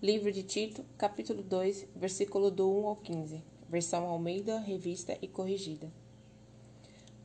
Livro 0.00 0.30
de 0.30 0.44
Tito, 0.44 0.84
capítulo 0.96 1.42
2, 1.42 1.88
versículo 1.96 2.52
do 2.52 2.70
1 2.70 2.86
ao 2.86 2.96
15. 2.96 3.42
Versão 3.68 4.06
Almeida, 4.06 4.60
revista 4.60 5.18
e 5.20 5.26
corrigida. 5.26 5.92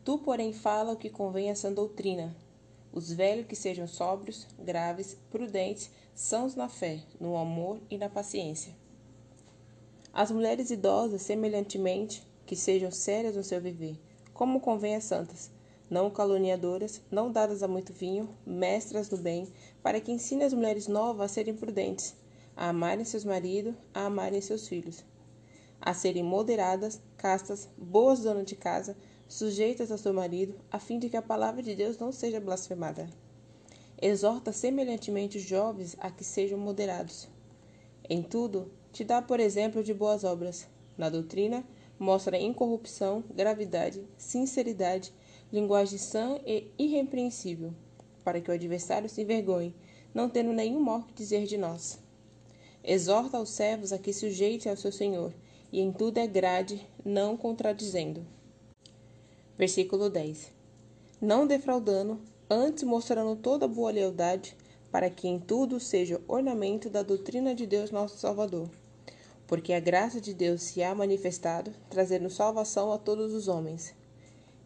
Tu, 0.04 0.18
porém, 0.18 0.54
fala 0.54 0.94
o 0.94 0.98
que 0.98 1.08
convém 1.08 1.52
a 1.52 1.56
sã 1.56 1.72
doutrina. 1.72 2.36
Os 2.92 3.12
velhos 3.12 3.46
que 3.46 3.56
sejam 3.56 3.86
sóbrios, 3.86 4.48
graves, 4.58 5.16
prudentes, 5.30 5.92
sãos 6.16 6.56
na 6.56 6.68
fé, 6.68 7.04
no 7.20 7.38
amor 7.38 7.80
e 7.92 7.98
na 7.98 8.10
paciência. 8.10 8.74
As 10.12 10.32
mulheres 10.32 10.72
idosas, 10.72 11.22
semelhantemente, 11.22 12.24
que 12.46 12.56
sejam 12.56 12.90
sérias 12.90 13.36
no 13.36 13.44
seu 13.44 13.62
viver, 13.62 14.00
como 14.34 14.62
convém 14.62 14.96
a 14.96 15.02
santas, 15.02 15.52
não 15.90 16.10
caluniadoras, 16.10 17.02
não 17.10 17.32
dadas 17.32 17.64
a 17.64 17.68
muito 17.68 17.94
vinho, 17.94 18.30
mestras 18.46 19.08
do 19.08 19.18
bem, 19.18 19.48
para 19.82 20.02
que 20.02 20.12
ensine 20.12 20.44
as 20.44 20.54
mulheres 20.54 20.88
novas 20.88 21.32
a 21.32 21.34
serem 21.34 21.56
prudentes, 21.56 22.16
a 22.56 22.70
amarem 22.70 23.06
seus 23.06 23.24
maridos, 23.24 23.74
a 23.94 24.06
amarem 24.06 24.42
seus 24.42 24.68
filhos, 24.68 25.04
a 25.80 25.94
serem 25.94 26.24
moderadas, 26.24 27.02
castas, 27.16 27.70
boas 27.78 28.22
donas 28.22 28.46
de 28.46 28.56
casa, 28.56 28.98
sujeitas 29.28 29.92
ao 29.92 29.98
seu 29.98 30.14
marido, 30.14 30.56
a 30.72 30.80
fim 30.80 31.00
de 31.00 31.10
que 31.10 31.18
a 31.18 31.22
palavra 31.22 31.62
de 31.62 31.76
Deus 31.76 31.98
não 31.98 32.12
seja 32.12 32.40
blasfemada. 32.40 33.10
Exorta 34.00 34.52
semelhantemente 34.52 35.38
os 35.38 35.44
jovens 35.44 35.96
a 36.00 36.12
que 36.12 36.24
sejam 36.24 36.60
moderados. 36.60 37.28
Em 38.10 38.22
tudo, 38.22 38.72
te 38.92 39.04
dá 39.04 39.22
por 39.22 39.40
exemplo 39.40 39.84
de 39.84 39.94
boas 39.94 40.24
obras. 40.24 40.68
Na 40.98 41.10
doutrina, 41.10 41.64
mostra 42.00 42.38
incorrupção, 42.38 43.24
gravidade, 43.34 44.04
sinceridade, 44.18 45.14
linguagem 45.52 45.98
sã 45.98 46.40
e 46.46 46.68
irrepreensível, 46.78 47.74
para 48.24 48.42
que 48.42 48.52
o 48.52 48.54
adversário 48.54 49.10
se 49.10 49.22
envergonhe, 49.22 49.74
não 50.14 50.30
tendo 50.30 50.52
nenhum 50.52 50.80
mal 50.80 51.04
que 51.04 51.14
dizer 51.14 51.46
de 51.46 51.58
nós. 51.58 52.00
Exorta 52.84 53.38
aos 53.38 53.50
servos 53.50 53.92
a 53.92 53.98
que 53.98 54.14
sujeite 54.14 54.70
ao 54.70 54.78
seu 54.78 54.92
senhor, 54.92 55.34
e 55.72 55.82
em 55.82 55.92
tudo 55.92 56.18
é 56.18 56.28
grade, 56.28 56.86
não 57.04 57.36
contradizendo. 57.36 58.26
Versículo 59.58 60.10
10. 60.10 60.52
Não 61.20 61.48
defraudando, 61.48 62.22
antes 62.50 62.84
mostrando 62.84 63.36
toda 63.36 63.68
boa 63.68 63.92
lealdade, 63.92 64.56
para 64.92 65.10
que 65.10 65.28
em 65.28 65.40
tudo 65.40 65.80
seja 65.80 66.22
ornamento 66.28 66.90
da 66.90 67.04
doutrina 67.04 67.54
de 67.54 67.66
Deus 67.66 67.92
nosso 67.92 68.18
Salvador. 68.18 68.70
Porque 69.46 69.74
a 69.74 69.80
graça 69.80 70.20
de 70.22 70.34
Deus 70.34 70.62
se 70.62 70.84
há 70.84 70.94
manifestado, 70.94 71.72
trazendo 71.90 72.30
salvação 72.30 72.92
a 72.92 72.98
todos 72.98 73.34
os 73.34 73.48
homens, 73.48 73.94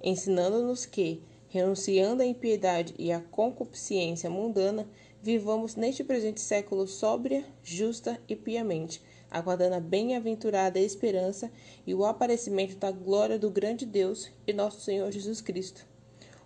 ensinando-nos 0.04 0.86
que, 0.86 1.22
renunciando 1.48 2.24
à 2.24 2.26
impiedade 2.26 2.94
e 2.98 3.12
à 3.12 3.20
concupiscência 3.20 4.30
mundana, 4.30 4.88
vivamos 5.22 5.76
neste 5.76 6.04
presente 6.04 6.42
século 6.42 6.88
sóbria, 6.88 7.46
justa 7.62 8.20
e 8.28 8.36
piamente, 8.36 9.02
aguardando 9.30 9.76
a 9.76 9.80
bem-aventurada 9.80 10.80
esperança 10.80 11.52
e 11.86 11.94
o 11.94 12.06
aparecimento 12.06 12.76
da 12.78 12.92
glória 12.92 13.38
do 13.38 13.50
grande 13.50 13.86
Deus 13.86 14.32
e 14.48 14.54
nosso 14.54 14.82
Senhor 14.82 15.12
Jesus 15.12 15.42
Cristo, 15.42 15.86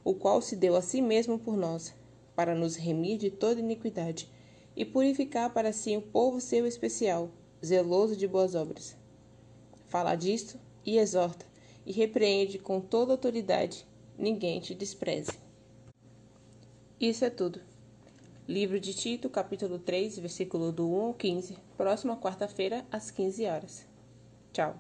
o 0.04 0.14
qual 0.14 0.42
se 0.42 0.56
deu 0.56 0.76
a 0.76 0.82
si 0.82 1.02
mesmo 1.02 1.40
por 1.40 1.56
nós, 1.56 1.94
para 2.36 2.54
nos 2.54 2.76
remir 2.76 3.18
de 3.18 3.30
toda 3.32 3.62
iniquidade 3.62 4.30
e 4.76 4.84
purificar 4.84 5.54
para 5.54 5.72
si 5.72 5.96
um 5.96 6.02
povo 6.02 6.42
seu 6.42 6.68
especial, 6.68 7.32
zeloso 7.64 8.16
de 8.16 8.28
boas 8.28 8.56
obras. 8.56 8.96
Fala 9.88 10.16
disto 10.16 10.60
e 10.86 10.98
exorta, 10.98 11.46
e 11.86 11.92
repreende 11.92 12.58
com 12.58 12.82
toda 12.82 13.14
autoridade, 13.14 13.86
ninguém 14.18 14.60
te 14.60 14.74
despreze. 14.74 15.40
Isso 17.00 17.26
é 17.26 17.30
tudo. 17.30 17.62
Livro 18.48 18.80
de 18.80 18.94
Tito, 18.94 19.30
capítulo 19.30 19.80
3, 19.80 20.20
versículo 20.20 20.72
do 20.72 20.90
1 20.90 21.02
ao 21.02 21.14
15, 21.14 21.58
próxima 21.76 22.16
quarta-feira, 22.16 22.86
às 22.92 23.12
15 23.12 23.46
horas. 23.46 23.88
Tchau. 24.54 24.76